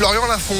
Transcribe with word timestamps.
Florian 0.00 0.26
Lafont. 0.28 0.54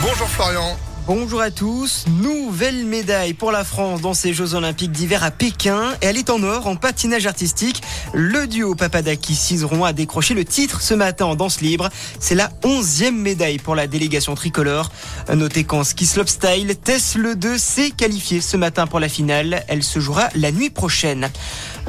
Bonjour 0.00 0.28
Florian. 0.28 0.76
Bonjour 1.08 1.40
à 1.40 1.50
tous. 1.50 2.04
Nouvelle 2.22 2.86
médaille 2.86 3.34
pour 3.34 3.50
la 3.50 3.64
France 3.64 4.00
dans 4.00 4.14
ces 4.14 4.32
Jeux 4.32 4.54
Olympiques 4.54 4.92
d'hiver 4.92 5.24
à 5.24 5.30
Pékin. 5.30 5.92
Elle 6.00 6.16
est 6.16 6.30
en 6.30 6.42
or 6.44 6.68
en 6.68 6.76
patinage 6.76 7.26
artistique. 7.26 7.82
Le 8.12 8.46
duo 8.46 8.76
Papadakis 8.76 9.34
Cizeron 9.34 9.84
a 9.84 9.92
décroché 9.92 10.34
le 10.34 10.44
titre 10.44 10.80
ce 10.80 10.94
matin 10.94 11.26
en 11.26 11.34
danse 11.34 11.60
libre. 11.60 11.90
C'est 12.20 12.36
la 12.36 12.48
onzième 12.62 13.18
médaille 13.18 13.58
pour 13.58 13.74
la 13.74 13.88
délégation 13.88 14.36
tricolore. 14.36 14.90
Notez 15.34 15.64
qu'en 15.64 15.82
ski 15.82 16.06
style, 16.06 16.76
Tess 16.76 17.16
Le 17.16 17.34
2 17.34 17.58
s'est 17.58 17.90
qualifiée 17.90 18.40
ce 18.40 18.56
matin 18.56 18.86
pour 18.86 19.00
la 19.00 19.08
finale. 19.08 19.64
Elle 19.66 19.82
se 19.82 19.98
jouera 19.98 20.28
la 20.36 20.52
nuit 20.52 20.70
prochaine. 20.70 21.28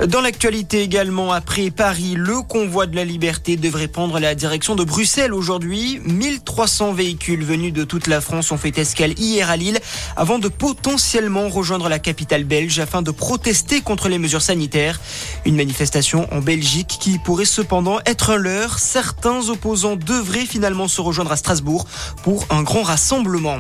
Dans 0.04 0.20
l'actualité 0.20 0.82
également, 0.82 1.32
après 1.32 1.72
Paris, 1.72 2.16
le 2.18 2.42
convoi 2.42 2.86
de 2.86 2.98
la 2.98 3.06
liberté 3.06 3.56
devrait 3.56 3.88
prendre 3.88 4.20
la 4.20 4.36
direction 4.36 4.76
de 4.76 4.84
Bruxelles 4.84 5.34
aujourd'hui. 5.34 6.02
1300 6.04 6.92
véhicules 6.92 7.46
venus 7.46 7.72
de 7.72 7.86
toute 7.86 8.08
la 8.08 8.20
France 8.20 8.52
ont 8.52 8.58
fait 8.58 8.78
escale 8.78 9.18
hier 9.18 9.50
à 9.50 9.56
Lille 9.56 9.80
avant 10.18 10.38
de 10.38 10.50
potentiellement 10.50 11.48
rejoindre 11.48 11.88
la 11.88 12.00
capitale 12.00 12.44
belge 12.44 12.78
afin 12.80 13.02
de 13.02 13.12
protester 13.12 13.80
contre 13.80 14.10
les 14.10 14.18
mesures 14.18 14.42
sanitaires. 14.42 15.00
Une 15.46 15.56
manifestation 15.56 16.28
en 16.34 16.42
Belgique 16.42 16.98
qui 17.00 17.18
pourrait 17.18 17.46
cependant 17.46 18.00
être 18.06 18.32
un 18.32 18.38
leurre. 18.38 18.80
Certains 18.80 19.48
opposants 19.48 19.96
devraient 19.96 20.46
finalement 20.46 20.90
se 20.90 21.00
rejoindre 21.00 21.32
à 21.32 21.38
Strasbourg 21.38 21.86
pour 22.22 22.46
un 22.50 22.64
grand 22.64 22.84
rassemblement. 22.84 23.60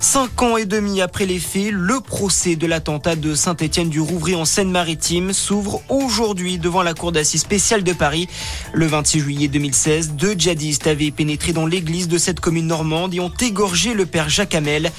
Cinq 0.00 0.42
ans 0.42 0.56
et 0.56 0.64
demi 0.64 1.00
après 1.00 1.26
les 1.26 1.38
faits, 1.38 1.70
le 1.70 2.00
procès 2.00 2.56
de 2.56 2.66
l'attentat 2.66 3.14
de 3.14 3.36
Saint-Étienne 3.36 3.88
du 3.88 4.00
Rouvray 4.00 4.34
en 4.34 4.44
Seine-Maritime 4.44 5.32
s'ouvre 5.32 5.75
aujourd'hui 5.88 6.58
devant 6.58 6.82
la 6.82 6.94
cour 6.94 7.12
d'assises 7.12 7.42
spéciale 7.42 7.84
de 7.84 7.92
Paris. 7.92 8.28
Le 8.72 8.86
26 8.86 9.20
juillet 9.20 9.48
2016, 9.48 10.12
deux 10.12 10.34
djihadistes 10.34 10.86
avaient 10.86 11.10
pénétré 11.10 11.52
dans 11.52 11.66
l'église 11.66 12.08
de 12.08 12.18
cette 12.18 12.40
commune 12.40 12.66
normande 12.66 13.14
et 13.14 13.20
ont 13.20 13.32
égorgé 13.40 13.94
le 13.94 14.06
père 14.06 14.28
Jacques 14.28 14.54
Hamel. 14.54 14.90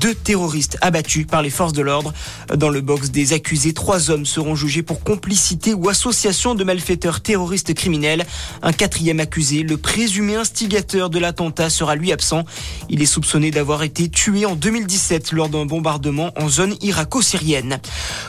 Deux 0.00 0.14
terroristes 0.14 0.78
abattus 0.80 1.26
par 1.26 1.42
les 1.42 1.50
forces 1.50 1.72
de 1.72 1.82
l'ordre. 1.82 2.12
Dans 2.54 2.70
le 2.70 2.80
box 2.80 3.10
des 3.10 3.32
accusés, 3.32 3.74
trois 3.74 4.10
hommes 4.10 4.26
seront 4.26 4.54
jugés 4.54 4.82
pour 4.82 5.02
complicité 5.02 5.74
ou 5.74 5.88
association 5.88 6.54
de 6.54 6.64
malfaiteurs 6.64 7.20
terroristes 7.20 7.74
criminels. 7.74 8.26
Un 8.62 8.72
quatrième 8.72 9.20
accusé, 9.20 9.62
le 9.62 9.76
présumé 9.76 10.36
instigateur 10.36 11.10
de 11.10 11.18
l'attentat, 11.18 11.70
sera 11.70 11.96
lui 11.96 12.12
absent. 12.12 12.44
Il 12.88 13.02
est 13.02 13.06
soupçonné 13.06 13.50
d'avoir 13.50 13.82
été 13.82 14.08
tué 14.08 14.46
en 14.46 14.56
2017 14.56 15.32
lors 15.32 15.48
d'un 15.48 15.66
bombardement 15.66 16.30
en 16.36 16.48
zone 16.48 16.74
irako-syrienne. 16.80 17.78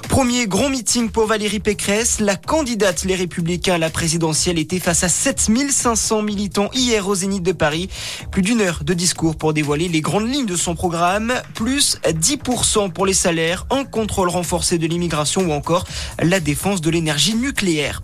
Premier 0.09 0.47
grand 0.47 0.69
meeting 0.69 1.09
pour 1.09 1.25
Valérie 1.25 1.59
Pécresse 1.59 1.84
la 2.19 2.35
candidate 2.35 3.03
Les 3.03 3.13
Républicains 3.13 3.75
à 3.75 3.77
la 3.77 3.91
présidentielle 3.91 4.57
était 4.57 4.79
face 4.79 5.03
à 5.03 5.09
7500 5.09 6.23
militants 6.23 6.71
hier 6.73 7.07
au 7.07 7.13
Zénith 7.13 7.43
de 7.43 7.51
Paris. 7.51 7.89
Plus 8.31 8.41
d'une 8.41 8.61
heure 8.61 8.83
de 8.83 8.95
discours 8.95 9.35
pour 9.35 9.53
dévoiler 9.53 9.87
les 9.87 10.01
grandes 10.01 10.27
lignes 10.27 10.47
de 10.47 10.55
son 10.55 10.73
programme, 10.73 11.33
plus 11.53 11.99
10% 12.03 12.91
pour 12.91 13.05
les 13.05 13.13
salaires, 13.13 13.67
un 13.69 13.83
contrôle 13.83 14.29
renforcé 14.29 14.79
de 14.79 14.87
l'immigration 14.87 15.41
ou 15.41 15.51
encore 15.51 15.85
la 16.19 16.39
défense 16.39 16.81
de 16.81 16.89
l'énergie 16.89 17.35
nucléaire. 17.35 18.01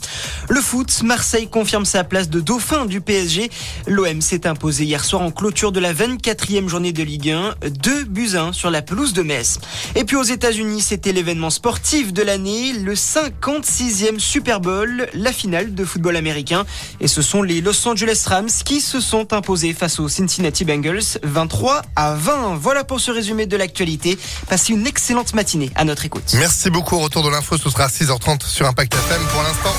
Le 0.52 0.60
foot, 0.60 1.04
Marseille 1.04 1.48
confirme 1.48 1.86
sa 1.86 2.04
place 2.04 2.30
de 2.30 2.42
dauphin 2.42 2.86
du 2.86 3.00
PSG. 3.00 3.50
L'OM 3.88 4.20
s'est 4.20 4.46
imposé 4.46 4.84
hier 4.84 5.06
soir 5.06 5.22
en 5.22 5.32
clôture 5.32 5.72
de 5.72 5.80
la 5.80 5.94
24e 5.94 6.68
journée 6.68 6.92
de 6.92 7.04
Ligue 7.04 7.30
1, 7.30 7.56
2 7.70 8.04
buts 8.04 8.36
1 8.36 8.52
sur 8.52 8.70
la 8.70 8.82
pelouse 8.82 9.14
de 9.14 9.22
Metz. 9.22 9.60
Et 9.96 10.04
puis 10.04 10.18
aux 10.18 10.24
États-Unis, 10.24 10.82
c'était 10.82 11.14
l'événement 11.14 11.52
sportif 11.52 12.12
de 12.12 12.22
l'année, 12.22 12.74
le 12.74 12.98
50 12.98 13.66
sixième 13.66 14.20
Super 14.20 14.60
Bowl, 14.60 15.08
la 15.14 15.32
finale 15.32 15.74
de 15.74 15.86
football 15.86 16.18
américain. 16.18 16.66
Et 17.00 17.08
ce 17.08 17.22
sont 17.22 17.44
les 17.44 17.62
Los 17.62 17.88
Angeles 17.88 18.26
Rams 18.28 18.50
qui 18.66 18.82
se 18.82 19.00
sont 19.00 19.32
imposés 19.32 19.72
face 19.72 20.02
aux 20.02 20.10
Cincinnati 20.10 20.66
Bengals 20.66 21.18
23 21.24 21.82
à 21.96 22.14
20. 22.16 22.58
Voilà 22.58 22.84
pour 22.84 23.00
ce 23.00 23.12
résumé 23.12 23.46
de 23.46 23.56
l'actualité. 23.56 24.20
Passez 24.50 24.74
une 24.74 24.86
excellente 24.86 25.34
matinée 25.34 25.72
à 25.76 25.86
notre 25.86 26.06
écoute. 26.06 26.36
Merci 26.40 26.70
beaucoup. 26.70 27.00
Retour 27.00 27.24
de 27.24 27.30
l'info, 27.30 27.58
ce 27.58 27.70
sera 27.70 27.86
à 27.86 27.88
6h30 27.88 28.46
sur 28.46 28.68
Impact 28.68 28.94
FM. 28.94 29.22
Pour 29.32 29.44
l'instant, 29.44 29.74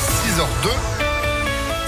6h02. 0.63 1.02